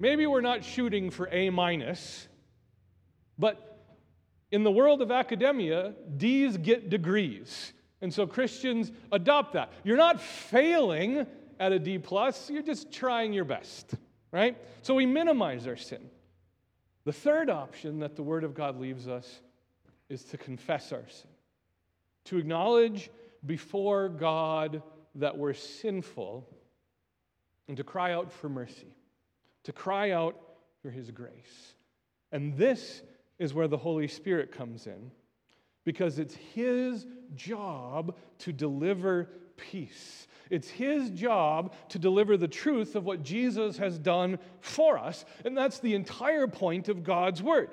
Maybe 0.00 0.26
we're 0.26 0.40
not 0.40 0.64
shooting 0.64 1.10
for 1.10 1.28
A 1.30 1.50
minus, 1.50 2.26
but 3.38 3.84
in 4.50 4.64
the 4.64 4.70
world 4.70 5.02
of 5.02 5.10
academia, 5.10 5.92
D's 6.16 6.56
get 6.56 6.88
degrees. 6.88 7.74
And 8.00 8.12
so 8.12 8.26
Christians 8.26 8.90
adopt 9.12 9.52
that. 9.52 9.70
You're 9.84 9.98
not 9.98 10.18
failing 10.18 11.26
at 11.60 11.72
a 11.72 11.78
D 11.78 11.98
plus, 11.98 12.48
you're 12.48 12.62
just 12.62 12.90
trying 12.90 13.34
your 13.34 13.44
best, 13.44 13.94
right? 14.32 14.56
So 14.80 14.94
we 14.94 15.04
minimize 15.04 15.66
our 15.66 15.76
sin. 15.76 16.08
The 17.04 17.12
third 17.12 17.50
option 17.50 17.98
that 17.98 18.16
the 18.16 18.22
Word 18.22 18.42
of 18.42 18.54
God 18.54 18.80
leaves 18.80 19.06
us 19.06 19.40
is 20.08 20.24
to 20.24 20.38
confess 20.38 20.92
our 20.92 21.06
sin, 21.08 21.30
to 22.24 22.38
acknowledge 22.38 23.10
before 23.44 24.08
God 24.08 24.82
that 25.16 25.36
we're 25.36 25.52
sinful, 25.52 26.48
and 27.68 27.76
to 27.76 27.84
cry 27.84 28.14
out 28.14 28.32
for 28.32 28.48
mercy 28.48 28.94
to 29.70 29.72
cry 29.72 30.10
out 30.10 30.36
for 30.82 30.90
his 30.90 31.12
grace. 31.12 31.74
And 32.32 32.56
this 32.56 33.02
is 33.38 33.54
where 33.54 33.68
the 33.68 33.76
Holy 33.76 34.08
Spirit 34.08 34.50
comes 34.50 34.88
in 34.88 35.12
because 35.84 36.18
it's 36.18 36.34
his 36.34 37.06
job 37.36 38.16
to 38.38 38.52
deliver 38.52 39.30
peace. 39.56 40.26
It's 40.50 40.68
his 40.68 41.10
job 41.10 41.72
to 41.90 42.00
deliver 42.00 42.36
the 42.36 42.48
truth 42.48 42.96
of 42.96 43.04
what 43.04 43.22
Jesus 43.22 43.78
has 43.78 43.96
done 43.96 44.40
for 44.58 44.98
us. 44.98 45.24
And 45.44 45.56
that's 45.56 45.78
the 45.78 45.94
entire 45.94 46.48
point 46.48 46.88
of 46.88 47.04
God's 47.04 47.40
word. 47.40 47.70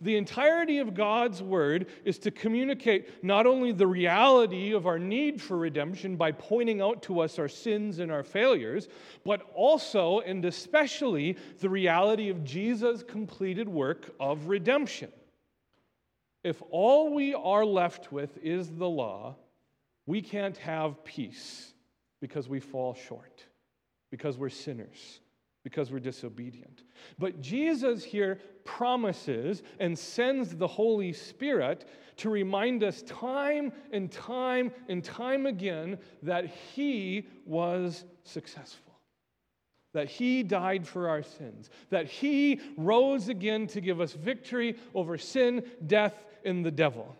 The 0.00 0.16
entirety 0.16 0.78
of 0.78 0.94
God's 0.94 1.42
word 1.42 1.86
is 2.04 2.18
to 2.20 2.30
communicate 2.30 3.24
not 3.24 3.46
only 3.46 3.72
the 3.72 3.86
reality 3.86 4.72
of 4.72 4.86
our 4.86 4.98
need 4.98 5.40
for 5.40 5.56
redemption 5.56 6.16
by 6.16 6.32
pointing 6.32 6.80
out 6.80 7.02
to 7.04 7.20
us 7.20 7.38
our 7.38 7.48
sins 7.48 7.98
and 7.98 8.10
our 8.10 8.22
failures, 8.22 8.88
but 9.24 9.42
also 9.54 10.20
and 10.20 10.44
especially 10.44 11.36
the 11.60 11.70
reality 11.70 12.28
of 12.28 12.44
Jesus' 12.44 13.02
completed 13.02 13.68
work 13.68 14.14
of 14.20 14.46
redemption. 14.46 15.10
If 16.42 16.62
all 16.70 17.14
we 17.14 17.34
are 17.34 17.64
left 17.64 18.12
with 18.12 18.36
is 18.42 18.70
the 18.70 18.88
law, 18.88 19.36
we 20.06 20.20
can't 20.20 20.58
have 20.58 21.04
peace 21.04 21.72
because 22.20 22.48
we 22.48 22.60
fall 22.60 22.94
short, 22.94 23.44
because 24.10 24.36
we're 24.36 24.50
sinners 24.50 25.20
because 25.64 25.90
we're 25.90 25.98
disobedient. 25.98 26.84
But 27.18 27.40
Jesus 27.40 28.04
here 28.04 28.38
promises 28.64 29.62
and 29.80 29.98
sends 29.98 30.54
the 30.54 30.68
Holy 30.68 31.12
Spirit 31.12 31.88
to 32.18 32.30
remind 32.30 32.84
us 32.84 33.02
time 33.02 33.72
and 33.90 34.12
time 34.12 34.70
and 34.88 35.02
time 35.02 35.46
again 35.46 35.98
that 36.22 36.46
He 36.46 37.26
was 37.44 38.04
successful. 38.22 38.92
That 39.94 40.08
he 40.08 40.42
died 40.42 40.88
for 40.88 41.08
our 41.08 41.22
sins, 41.22 41.70
that 41.90 42.06
he 42.06 42.60
rose 42.76 43.28
again 43.28 43.68
to 43.68 43.80
give 43.80 44.00
us 44.00 44.12
victory 44.12 44.76
over 44.92 45.16
sin, 45.16 45.62
death, 45.86 46.24
and 46.44 46.66
the 46.66 46.72
devil. 46.72 47.14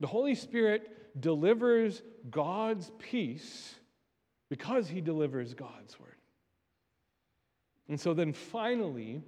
The 0.00 0.08
Holy 0.08 0.34
Spirit 0.34 1.20
delivers 1.20 2.02
God's 2.30 2.90
peace 2.98 3.76
because 4.50 4.88
he 4.88 5.00
delivers 5.00 5.54
God's 5.54 5.98
word. 6.00 6.15
And 7.88 8.00
so 8.00 8.14
then 8.14 8.32
finally, 8.32 9.22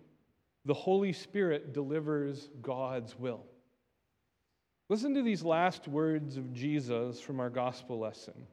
the 0.65 0.75
Holy 0.75 1.13
Spirit 1.13 1.73
delivers 1.73 2.51
God's 2.61 3.19
will. 3.19 3.45
Listen 4.89 5.15
to 5.15 5.23
these 5.23 5.43
last 5.43 5.87
words 5.87 6.37
of 6.37 6.53
Jesus 6.53 7.21
from 7.21 7.41
our 7.41 7.51
gospel 7.51 7.99
lesson. 7.99 8.47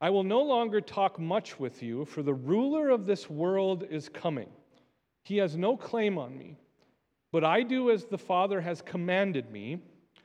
I 0.00 0.10
will 0.10 0.24
no 0.24 0.42
longer 0.42 0.80
talk 0.80 1.18
much 1.18 1.58
with 1.58 1.82
you, 1.82 2.04
for 2.04 2.22
the 2.22 2.34
ruler 2.34 2.90
of 2.90 3.06
this 3.06 3.28
world 3.28 3.84
is 3.90 4.08
coming. 4.08 4.48
He 5.22 5.38
has 5.38 5.56
no 5.56 5.76
claim 5.76 6.18
on 6.18 6.36
me, 6.36 6.56
but 7.32 7.44
I 7.44 7.62
do 7.62 7.90
as 7.90 8.04
the 8.04 8.18
Father 8.18 8.60
has 8.60 8.80
commanded 8.82 9.50
me, 9.50 9.78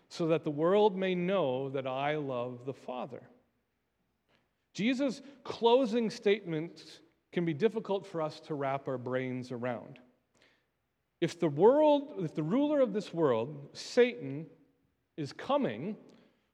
so 0.09 0.27
that 0.27 0.43
the 0.43 0.51
world 0.51 0.97
may 0.97 1.15
know 1.15 1.69
that 1.69 1.87
I 1.87 2.17
love 2.17 2.65
the 2.65 2.73
Father. 2.73 3.21
Jesus' 4.73 5.21
closing 5.43 6.09
statements 6.09 6.99
can 7.31 7.45
be 7.45 7.53
difficult 7.53 8.05
for 8.05 8.21
us 8.21 8.39
to 8.41 8.53
wrap 8.53 8.87
our 8.87 8.97
brains 8.97 9.51
around. 9.51 9.99
If 11.21 11.39
the 11.39 11.49
world, 11.49 12.15
if 12.19 12.33
the 12.33 12.43
ruler 12.43 12.81
of 12.81 12.93
this 12.93 13.13
world, 13.13 13.69
Satan, 13.73 14.47
is 15.17 15.31
coming, 15.31 15.95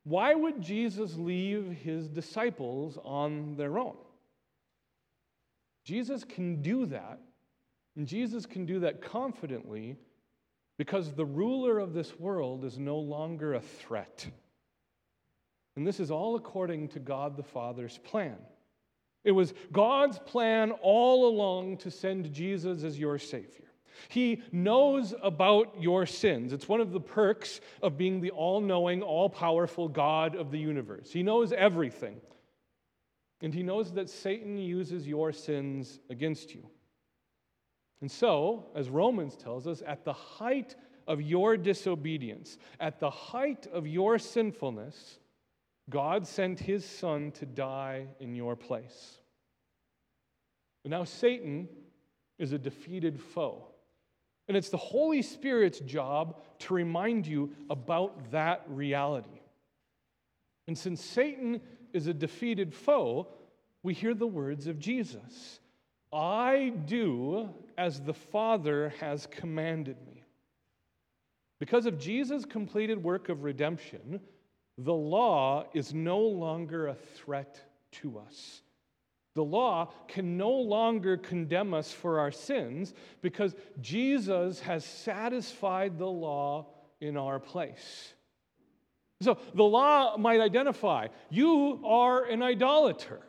why 0.04 0.36
would 0.36 0.62
Jesus 0.62 1.16
leave 1.16 1.72
his 1.84 2.08
disciples 2.08 2.98
on 3.04 3.56
their 3.56 3.80
own? 3.80 3.96
Jesus 5.84 6.24
can 6.26 6.62
do 6.62 6.86
that, 6.88 7.20
and 7.96 8.06
Jesus 8.06 8.46
can 8.46 8.66
do 8.66 8.80
that 8.82 9.02
confidently 9.02 9.96
because 10.78 11.14
the 11.14 11.26
ruler 11.26 11.80
of 11.80 11.94
this 11.94 12.20
world 12.20 12.66
is 12.66 12.78
no 12.78 12.98
longer 12.98 13.54
a 13.54 13.62
threat. 13.62 14.28
And 15.76 15.88
this 15.88 16.00
is 16.00 16.12
all 16.12 16.36
according 16.36 16.90
to 16.90 17.00
God 17.00 17.38
the 17.38 17.44
Father's 17.44 18.00
plan. 18.00 18.38
It 19.28 19.34
was 19.34 19.54
God's 19.74 20.20
plan 20.20 20.72
all 20.82 21.28
along 21.28 21.80
to 21.80 21.92
send 21.92 22.32
Jesus 22.32 22.86
as 22.86 22.98
your 22.98 23.20
Savior. 23.20 23.66
He 24.08 24.42
knows 24.54 25.14
about 25.22 25.82
your 25.82 26.06
sins. 26.06 26.54
It's 26.54 26.70
one 26.70 26.80
of 26.80 26.94
the 26.94 27.02
perks 27.02 27.60
of 27.84 27.98
being 27.98 28.22
the 28.22 28.32
all 28.32 28.62
knowing, 28.62 29.02
all 29.02 29.30
powerful 29.30 29.90
God 29.90 30.38
of 30.38 30.50
the 30.50 30.60
universe. 30.60 31.12
He 31.12 31.24
knows 31.24 31.52
everything. 31.52 32.22
And 33.42 33.54
He 33.54 33.64
knows 33.64 33.92
that 33.96 34.10
Satan 34.10 34.60
uses 34.60 35.06
your 35.06 35.34
sins 35.34 36.00
against 36.10 36.56
you. 36.56 36.66
And 38.00 38.10
so, 38.10 38.68
as 38.78 38.88
Romans 38.88 39.36
tells 39.36 39.68
us, 39.68 39.84
at 39.86 40.06
the 40.06 40.14
height 40.14 40.78
of 41.06 41.22
your 41.22 41.58
disobedience, 41.58 42.58
at 42.80 43.02
the 43.02 43.10
height 43.10 43.68
of 43.74 43.88
your 43.88 44.20
sinfulness, 44.20 45.20
God 45.90 46.28
sent 46.28 46.60
His 46.60 46.86
Son 46.86 47.32
to 47.34 47.46
die 47.46 48.08
in 48.20 48.36
your 48.36 48.56
place. 48.56 49.20
Now, 50.84 51.04
Satan 51.04 51.68
is 52.40 52.54
a 52.54 52.58
defeated 52.58 53.20
foe. 53.20 53.66
And 54.48 54.56
it's 54.56 54.70
the 54.70 54.78
Holy 54.78 55.22
Spirit's 55.22 55.80
job 55.80 56.40
to 56.60 56.74
remind 56.74 57.28
you 57.28 57.52
about 57.70 58.32
that 58.32 58.64
reality. 58.68 59.42
And 60.68 60.78
since 60.78 61.04
Satan 61.04 61.62
is 61.94 62.08
a 62.08 62.14
defeated 62.14 62.74
foe, 62.74 63.28
we 63.84 63.94
hear 63.94 64.14
the 64.14 64.28
words 64.28 64.68
of 64.68 64.80
Jesus 64.80 65.60
I 66.14 66.74
do 66.86 67.50
as 67.78 68.02
the 68.02 68.14
Father 68.14 68.94
has 69.00 69.28
commanded 69.28 69.98
me. 70.08 70.24
Because 71.60 71.86
of 71.86 72.00
Jesus' 72.00 72.46
completed 72.46 73.04
work 73.04 73.28
of 73.30 73.44
redemption, 73.44 74.22
the 74.78 74.94
law 74.94 75.66
is 75.74 75.94
no 75.94 76.20
longer 76.20 76.88
a 76.88 76.96
threat 76.96 77.60
to 77.94 78.20
us. 78.20 78.62
The 79.34 79.44
law 79.44 79.92
can 80.08 80.38
no 80.38 80.52
longer 80.52 81.18
condemn 81.18 81.74
us 81.74 81.92
for 81.92 82.20
our 82.20 82.32
sins 82.32 82.94
because 83.22 83.56
Jesus 83.82 84.60
has 84.62 84.84
satisfied 84.84 85.98
the 85.98 86.08
law 86.08 86.68
in 87.00 87.18
our 87.18 87.40
place. 87.40 88.14
So 89.22 89.38
the 89.54 89.64
law 89.64 90.18
might 90.18 90.42
identify 90.42 91.08
you 91.30 91.82
are 91.86 92.26
an 92.26 92.42
idolater. 92.42 93.22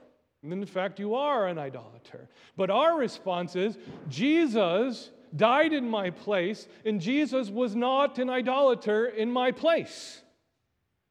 And 0.43 0.53
in 0.53 0.67
fact, 0.67 0.99
you 0.99 1.15
are 1.15 1.47
an 1.47 1.59
idolater. 1.59 2.29
But 2.57 2.71
our 2.71 2.97
response 2.97 3.57
is 3.57 3.77
Jesus 4.09 5.11
died 5.37 5.73
in 5.73 5.89
my 5.89 6.11
place, 6.11 6.69
and 6.85 7.01
Jesus 7.01 7.51
was 7.51 7.75
not 7.75 8.19
an 8.19 8.31
idolater 8.31 9.07
in 9.07 9.31
my 9.31 9.51
place. 9.51 10.23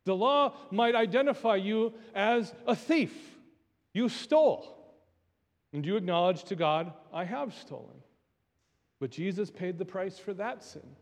The 0.07 0.15
law 0.15 0.53
might 0.71 0.95
identify 0.95 1.57
you 1.57 1.93
as 2.15 2.53
a 2.65 2.77
thief. 2.77 3.13
You 3.93 4.07
stole. 4.07 4.73
And 5.73 5.85
you 5.85 5.97
acknowledge 5.97 6.45
to 6.45 6.55
God, 6.55 6.93
I 7.13 7.25
have 7.25 7.53
stolen. 7.53 8.01
But 9.01 9.11
Jesus 9.11 9.51
paid 9.51 9.77
the 9.77 9.83
price 9.83 10.17
for 10.17 10.33
that 10.35 10.63
sin. 10.63 10.95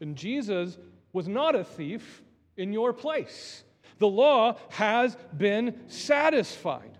And 0.00 0.16
Jesus 0.16 0.76
was 1.12 1.28
not 1.28 1.54
a 1.54 1.62
thief 1.62 2.20
in 2.56 2.72
your 2.72 2.92
place. 2.92 3.62
The 3.98 4.08
law 4.08 4.56
has 4.70 5.16
been 5.36 5.78
satisfied. 5.86 6.98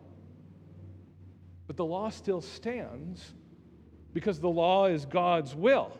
But 1.66 1.76
the 1.76 1.84
law 1.84 2.10
still 2.10 2.40
stands 2.40 3.32
because 4.14 4.38
the 4.38 4.48
law 4.48 4.86
is 4.86 5.06
God's 5.06 5.56
will. 5.56 5.90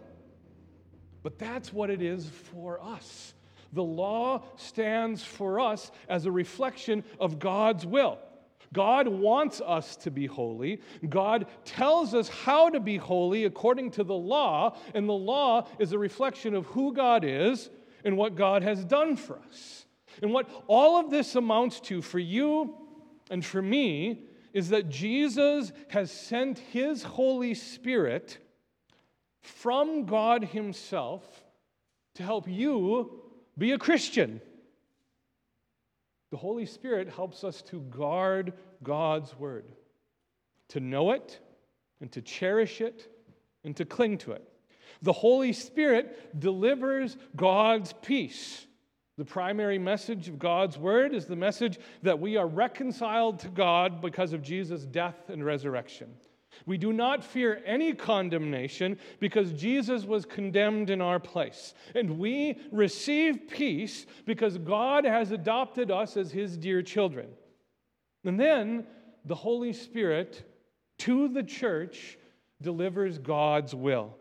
But 1.24 1.36
that's 1.40 1.72
what 1.72 1.90
it 1.90 2.00
is 2.00 2.30
for 2.52 2.80
us. 2.80 3.34
The 3.72 3.82
law 3.82 4.42
stands 4.56 5.24
for 5.24 5.60
us 5.60 5.90
as 6.08 6.26
a 6.26 6.32
reflection 6.32 7.04
of 7.18 7.38
God's 7.38 7.86
will. 7.86 8.18
God 8.72 9.06
wants 9.06 9.60
us 9.60 9.96
to 9.96 10.10
be 10.10 10.26
holy. 10.26 10.80
God 11.08 11.46
tells 11.64 12.14
us 12.14 12.28
how 12.28 12.70
to 12.70 12.80
be 12.80 12.96
holy 12.96 13.44
according 13.44 13.90
to 13.92 14.04
the 14.04 14.14
law, 14.14 14.76
and 14.94 15.08
the 15.08 15.12
law 15.12 15.66
is 15.78 15.92
a 15.92 15.98
reflection 15.98 16.54
of 16.54 16.66
who 16.66 16.94
God 16.94 17.24
is 17.24 17.70
and 18.04 18.16
what 18.16 18.34
God 18.34 18.62
has 18.62 18.84
done 18.84 19.16
for 19.16 19.38
us. 19.48 19.86
And 20.22 20.32
what 20.32 20.48
all 20.66 20.98
of 20.98 21.10
this 21.10 21.34
amounts 21.36 21.80
to 21.80 22.02
for 22.02 22.18
you 22.18 22.74
and 23.30 23.44
for 23.44 23.62
me 23.62 24.24
is 24.52 24.68
that 24.70 24.88
Jesus 24.88 25.72
has 25.88 26.10
sent 26.10 26.58
his 26.58 27.02
Holy 27.02 27.54
Spirit 27.54 28.38
from 29.42 30.04
God 30.06 30.44
Himself 30.44 31.44
to 32.14 32.22
help 32.22 32.48
you 32.48 33.21
be 33.56 33.72
a 33.72 33.78
Christian. 33.78 34.40
The 36.30 36.36
Holy 36.36 36.66
Spirit 36.66 37.08
helps 37.08 37.44
us 37.44 37.62
to 37.62 37.80
guard 37.80 38.54
God's 38.82 39.38
Word, 39.38 39.66
to 40.68 40.80
know 40.80 41.12
it, 41.12 41.38
and 42.00 42.10
to 42.12 42.22
cherish 42.22 42.80
it, 42.80 43.08
and 43.64 43.76
to 43.76 43.84
cling 43.84 44.18
to 44.18 44.32
it. 44.32 44.48
The 45.02 45.12
Holy 45.12 45.52
Spirit 45.52 46.38
delivers 46.40 47.16
God's 47.36 47.92
peace. 48.02 48.66
The 49.18 49.24
primary 49.24 49.78
message 49.78 50.28
of 50.28 50.38
God's 50.38 50.78
Word 50.78 51.14
is 51.14 51.26
the 51.26 51.36
message 51.36 51.78
that 52.02 52.18
we 52.18 52.36
are 52.36 52.46
reconciled 52.46 53.40
to 53.40 53.48
God 53.48 54.00
because 54.00 54.32
of 54.32 54.42
Jesus' 54.42 54.86
death 54.86 55.28
and 55.28 55.44
resurrection. 55.44 56.08
We 56.66 56.78
do 56.78 56.92
not 56.92 57.24
fear 57.24 57.60
any 57.64 57.92
condemnation 57.92 58.98
because 59.20 59.52
Jesus 59.52 60.04
was 60.04 60.24
condemned 60.24 60.90
in 60.90 61.00
our 61.00 61.18
place. 61.18 61.74
And 61.94 62.18
we 62.18 62.60
receive 62.70 63.48
peace 63.50 64.06
because 64.26 64.58
God 64.58 65.04
has 65.04 65.30
adopted 65.30 65.90
us 65.90 66.16
as 66.16 66.30
his 66.30 66.56
dear 66.56 66.82
children. 66.82 67.28
And 68.24 68.38
then 68.38 68.86
the 69.24 69.34
Holy 69.34 69.72
Spirit 69.72 70.44
to 70.98 71.28
the 71.28 71.42
church 71.42 72.18
delivers 72.60 73.18
God's 73.18 73.74
will. 73.74 74.16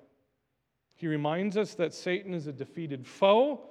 He 0.96 1.08
reminds 1.08 1.58
us 1.58 1.74
that 1.76 1.94
Satan 1.94 2.34
is 2.34 2.48
a 2.48 2.54
defeated 2.54 3.06
foe 3.06 3.62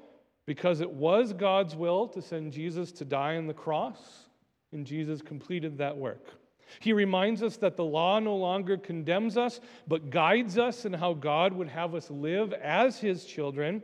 because 0.46 0.80
it 0.80 0.90
was 0.90 1.32
God's 1.32 1.76
will 1.76 2.08
to 2.08 2.20
send 2.20 2.52
Jesus 2.52 2.90
to 2.92 3.04
die 3.04 3.36
on 3.36 3.46
the 3.46 3.54
cross, 3.54 4.26
and 4.72 4.84
Jesus 4.84 5.22
completed 5.22 5.78
that 5.78 5.96
work. 5.96 6.39
He 6.78 6.92
reminds 6.92 7.42
us 7.42 7.56
that 7.58 7.76
the 7.76 7.84
law 7.84 8.20
no 8.20 8.36
longer 8.36 8.76
condemns 8.76 9.36
us, 9.36 9.60
but 9.88 10.10
guides 10.10 10.56
us 10.56 10.84
in 10.84 10.92
how 10.92 11.14
God 11.14 11.52
would 11.52 11.68
have 11.68 11.94
us 11.94 12.10
live 12.10 12.52
as 12.52 12.98
His 12.98 13.24
children. 13.24 13.82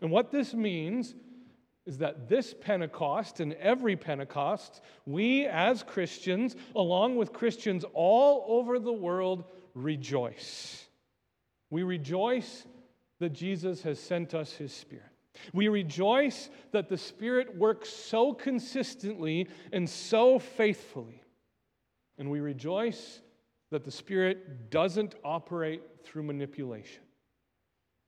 And 0.00 0.10
what 0.10 0.30
this 0.30 0.52
means 0.52 1.14
is 1.86 1.98
that 1.98 2.28
this 2.28 2.54
Pentecost 2.60 3.40
and 3.40 3.54
every 3.54 3.96
Pentecost, 3.96 4.80
we 5.06 5.46
as 5.46 5.82
Christians, 5.82 6.54
along 6.76 7.16
with 7.16 7.32
Christians 7.32 7.84
all 7.94 8.44
over 8.46 8.78
the 8.78 8.92
world, 8.92 9.44
rejoice. 9.74 10.84
We 11.70 11.82
rejoice 11.82 12.66
that 13.18 13.32
Jesus 13.32 13.82
has 13.82 13.98
sent 13.98 14.34
us 14.34 14.52
His 14.52 14.72
Spirit. 14.72 15.06
We 15.52 15.68
rejoice 15.68 16.50
that 16.72 16.88
the 16.88 16.98
Spirit 16.98 17.56
works 17.56 17.88
so 17.88 18.34
consistently 18.34 19.48
and 19.72 19.88
so 19.88 20.38
faithfully. 20.38 21.21
And 22.18 22.30
we 22.30 22.40
rejoice 22.40 23.20
that 23.70 23.84
the 23.84 23.90
Spirit 23.90 24.70
doesn't 24.70 25.14
operate 25.24 25.82
through 26.04 26.24
manipulation, 26.24 27.02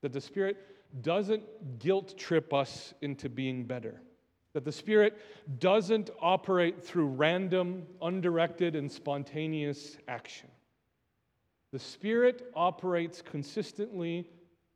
that 0.03 0.13
the 0.13 0.21
Spirit 0.21 0.59
doesn't 1.01 1.79
guilt 1.79 2.17
trip 2.19 2.53
us 2.53 2.95
into 3.01 3.29
being 3.29 3.65
better, 3.65 4.01
That 4.55 4.65
the 4.65 4.73
Spirit 4.73 5.19
doesn't 5.59 6.11
operate 6.21 6.83
through 6.83 7.07
random, 7.07 7.87
undirected, 8.01 8.77
and 8.77 8.91
spontaneous 8.91 9.99
action. 10.07 10.49
The 11.73 11.81
Spirit 11.81 12.53
operates 12.55 13.21
consistently 13.21 14.29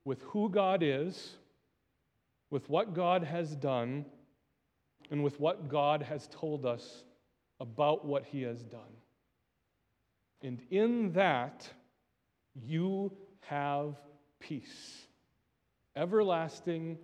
with 0.05 0.23
who 0.23 0.51
God 0.51 0.83
is, 0.83 1.37
with 2.51 2.69
what 2.69 2.93
God 2.93 3.23
has 3.23 3.55
done, 3.55 4.05
and 5.13 5.23
with 5.23 5.39
what 5.39 5.69
God 5.69 6.03
has 6.03 6.29
told 6.29 6.67
us 6.67 7.05
about 7.61 8.05
what 8.05 8.25
He 8.25 8.43
has 8.43 8.65
done. 8.65 8.98
And 10.43 10.61
in 10.71 11.13
that, 11.13 11.69
you 12.55 13.13
have 13.41 13.97
peace 14.41 15.05
everlasting, 15.97 16.97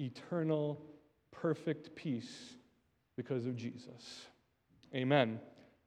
eternal, 0.00 0.84
perfect 1.30 1.94
peace 1.94 2.54
because 3.16 3.46
of 3.46 3.54
Jesus. 3.54 4.26
Amen. 4.92 5.38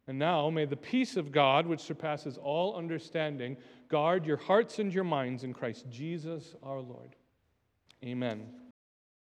And 0.08 0.18
now 0.18 0.50
may 0.50 0.66
the 0.66 0.78
peace 0.78 1.18
of 1.18 1.32
God, 1.32 1.68
which 1.68 1.82
surpasses 1.82 2.38
all 2.38 2.78
understanding, 2.78 3.58
guard 3.90 4.26
your 4.26 4.38
hearts 4.38 4.80
and 4.80 4.94
your 4.94 5.04
minds 5.04 5.44
in 5.44 5.54
Christ 5.54 5.86
Jesus 5.90 6.56
our 6.64 6.80
Lord. 6.80 7.16
Amen. 8.04 8.63